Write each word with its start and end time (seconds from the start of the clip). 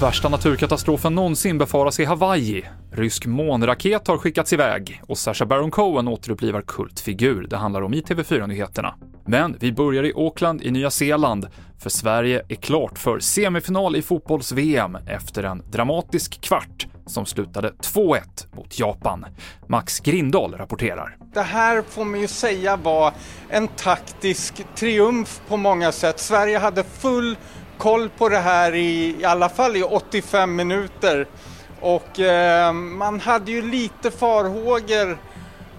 Värsta 0.00 0.28
naturkatastrofen 0.28 1.14
någonsin 1.14 1.58
befaras 1.58 2.00
i 2.00 2.04
Hawaii. 2.04 2.64
Rysk 2.92 3.26
månraket 3.26 4.08
har 4.08 4.18
skickats 4.18 4.52
iväg 4.52 5.02
och 5.08 5.18
Sacha 5.18 5.46
Baron 5.46 5.70
Cohen 5.70 6.08
återupplivar 6.08 6.62
kultfigur. 6.62 7.46
Det 7.50 7.56
handlar 7.56 7.82
om 7.82 7.94
i 7.94 8.00
TV4-nyheterna. 8.00 8.94
Men 9.26 9.56
vi 9.60 9.72
börjar 9.72 10.04
i 10.04 10.12
Auckland 10.16 10.62
i 10.62 10.70
Nya 10.70 10.90
Zeeland, 10.90 11.46
för 11.78 11.90
Sverige 11.90 12.42
är 12.48 12.54
klart 12.54 12.98
för 12.98 13.18
semifinal 13.18 13.96
i 13.96 14.02
fotbolls-VM 14.02 14.96
efter 15.06 15.42
en 15.42 15.62
dramatisk 15.70 16.40
kvart 16.40 16.86
som 17.06 17.26
slutade 17.26 17.70
2-1 17.70 18.20
mot 18.52 18.78
Japan. 18.78 19.26
Max 19.66 20.00
Grindahl 20.00 20.54
rapporterar. 20.54 21.16
Det 21.34 21.42
här 21.42 21.82
får 21.82 22.04
man 22.04 22.20
ju 22.20 22.28
säga 22.28 22.76
var 22.76 23.12
en 23.48 23.68
taktisk 23.68 24.62
triumf 24.74 25.40
på 25.48 25.56
många 25.56 25.92
sätt. 25.92 26.20
Sverige 26.20 26.58
hade 26.58 26.84
full 26.84 27.36
koll 27.78 28.08
på 28.08 28.28
det 28.28 28.38
här 28.38 28.74
i, 28.74 29.20
i 29.20 29.24
alla 29.24 29.48
fall 29.48 29.76
i 29.76 29.82
85 29.82 30.56
minuter. 30.56 31.26
Och 31.80 32.20
eh, 32.20 32.72
man 32.72 33.20
hade 33.20 33.50
ju 33.50 33.62
lite 33.62 34.10
farhågor 34.10 35.18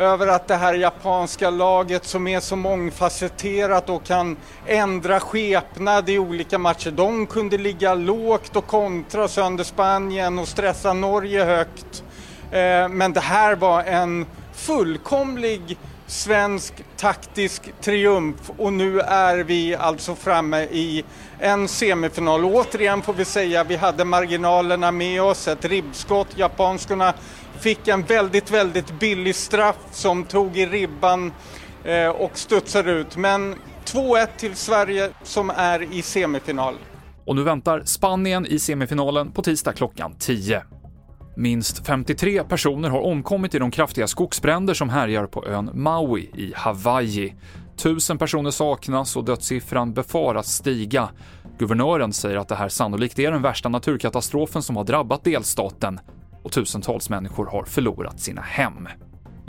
över 0.00 0.26
att 0.26 0.48
det 0.48 0.54
här 0.54 0.74
japanska 0.74 1.50
laget 1.50 2.04
som 2.04 2.26
är 2.26 2.40
så 2.40 2.56
mångfacetterat 2.56 3.88
och 3.88 4.04
kan 4.04 4.36
ändra 4.66 5.20
skepnad 5.20 6.10
i 6.10 6.18
olika 6.18 6.58
matcher. 6.58 6.90
De 6.90 7.26
kunde 7.26 7.58
ligga 7.58 7.94
lågt 7.94 8.56
och 8.56 8.66
kontra 8.66 9.28
sönder 9.28 9.64
Spanien 9.64 10.38
och 10.38 10.48
stressa 10.48 10.92
Norge 10.92 11.44
högt. 11.44 12.04
Eh, 12.50 12.88
men 12.88 13.12
det 13.12 13.20
här 13.20 13.56
var 13.56 13.82
en 13.82 14.26
fullkomlig 14.52 15.78
svensk 16.10 16.74
taktisk 16.96 17.62
triumf 17.80 18.50
och 18.56 18.72
nu 18.72 19.00
är 19.00 19.38
vi 19.38 19.74
alltså 19.74 20.14
framme 20.14 20.62
i 20.62 21.04
en 21.38 21.68
semifinal. 21.68 22.44
återigen 22.44 23.02
får 23.02 23.12
vi 23.12 23.24
säga, 23.24 23.64
vi 23.64 23.76
hade 23.76 24.04
marginalerna 24.04 24.90
med 24.90 25.22
oss, 25.22 25.48
ett 25.48 25.64
ribbskott. 25.64 26.26
Japanskorna 26.36 27.14
fick 27.60 27.88
en 27.88 28.02
väldigt, 28.02 28.50
väldigt 28.50 29.00
billig 29.00 29.34
straff 29.34 29.76
som 29.90 30.24
tog 30.24 30.58
i 30.58 30.66
ribban 30.66 31.32
eh, 31.84 32.08
och 32.08 32.38
studsade 32.38 32.92
ut. 32.92 33.16
Men 33.16 33.54
2-1 33.84 34.26
till 34.36 34.56
Sverige 34.56 35.10
som 35.22 35.50
är 35.50 35.94
i 35.94 36.02
semifinal. 36.02 36.74
Och 37.24 37.36
nu 37.36 37.42
väntar 37.42 37.82
Spanien 37.84 38.46
i 38.46 38.58
semifinalen 38.58 39.32
på 39.32 39.42
tisdag 39.42 39.72
klockan 39.72 40.14
10. 40.18 40.62
Minst 41.34 41.86
53 41.86 42.44
personer 42.44 42.90
har 42.90 43.00
omkommit 43.00 43.54
i 43.54 43.58
de 43.58 43.70
kraftiga 43.70 44.06
skogsbränder 44.06 44.74
som 44.74 44.90
härjar 44.90 45.26
på 45.26 45.46
ön 45.46 45.70
Maui 45.74 46.30
i 46.34 46.52
Hawaii. 46.56 47.34
Tusen 47.76 48.18
personer 48.18 48.50
saknas 48.50 49.16
och 49.16 49.24
dödssiffran 49.24 49.92
befaras 49.92 50.46
stiga. 50.46 51.08
Guvernören 51.58 52.12
säger 52.12 52.36
att 52.36 52.48
det 52.48 52.54
här 52.54 52.68
sannolikt 52.68 53.18
är 53.18 53.32
den 53.32 53.42
värsta 53.42 53.68
naturkatastrofen 53.68 54.62
som 54.62 54.76
har 54.76 54.84
drabbat 54.84 55.24
delstaten 55.24 56.00
och 56.42 56.52
tusentals 56.52 57.10
människor 57.10 57.46
har 57.46 57.64
förlorat 57.64 58.20
sina 58.20 58.42
hem. 58.42 58.88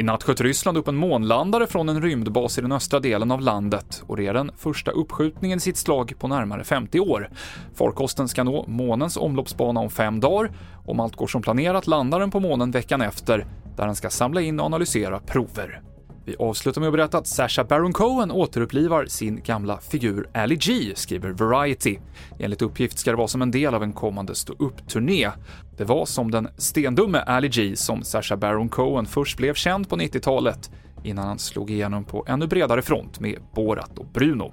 I 0.00 0.02
natt 0.02 0.22
sköt 0.22 0.40
Ryssland 0.40 0.78
upp 0.78 0.88
en 0.88 0.96
månlandare 0.96 1.66
från 1.66 1.88
en 1.88 2.02
rymdbas 2.02 2.58
i 2.58 2.60
den 2.60 2.72
östra 2.72 3.00
delen 3.00 3.30
av 3.30 3.40
landet 3.40 4.02
och 4.06 4.16
det 4.16 4.26
är 4.26 4.34
den 4.34 4.50
första 4.56 4.90
uppskjutningen 4.90 5.56
i 5.56 5.60
sitt 5.60 5.76
slag 5.76 6.14
på 6.18 6.28
närmare 6.28 6.64
50 6.64 7.00
år. 7.00 7.30
Farkosten 7.74 8.28
ska 8.28 8.44
nå 8.44 8.64
månens 8.68 9.16
omloppsbana 9.16 9.80
om 9.80 9.90
fem 9.90 10.20
dagar. 10.20 10.52
Om 10.86 11.00
allt 11.00 11.16
går 11.16 11.26
som 11.26 11.42
planerat 11.42 11.86
landar 11.86 12.20
den 12.20 12.30
på 12.30 12.40
månen 12.40 12.70
veckan 12.70 13.02
efter, 13.02 13.46
där 13.76 13.86
den 13.86 13.96
ska 13.96 14.10
samla 14.10 14.40
in 14.40 14.60
och 14.60 14.66
analysera 14.66 15.18
prover. 15.18 15.89
Vi 16.24 16.36
avslutar 16.38 16.80
med 16.80 16.88
att 16.88 16.92
berätta 16.92 17.18
att 17.18 17.26
Sasha 17.26 17.64
Baron 17.64 17.92
Cohen 17.92 18.30
återupplivar 18.30 19.06
sin 19.06 19.42
gamla 19.42 19.78
figur 19.80 20.28
Ali 20.34 20.56
G, 20.56 20.92
skriver 20.94 21.30
Variety. 21.30 21.98
Enligt 22.38 22.62
uppgift 22.62 22.98
ska 22.98 23.10
det 23.10 23.16
vara 23.16 23.28
som 23.28 23.42
en 23.42 23.50
del 23.50 23.74
av 23.74 23.82
en 23.82 23.92
kommande 23.92 24.34
ståuppturné. 24.34 25.30
Det 25.76 25.84
var 25.84 26.06
som 26.06 26.30
den 26.30 26.48
stendumme 26.56 27.18
Ali 27.18 27.48
G 27.48 27.76
som 27.76 28.02
Sasha 28.02 28.36
Baron 28.36 28.68
Cohen 28.68 29.06
först 29.06 29.36
blev 29.36 29.54
känd 29.54 29.88
på 29.88 29.96
90-talet, 29.96 30.70
innan 31.02 31.26
han 31.26 31.38
slog 31.38 31.70
igenom 31.70 32.04
på 32.04 32.24
ännu 32.28 32.46
bredare 32.46 32.82
front 32.82 33.20
med 33.20 33.38
Borat 33.54 33.98
och 33.98 34.06
Bruno. 34.06 34.52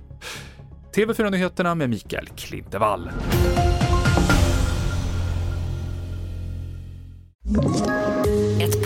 TV4-nyheterna 0.96 1.76
med 1.76 1.90
Mikael 1.90 2.28
Klintevall. 2.28 3.10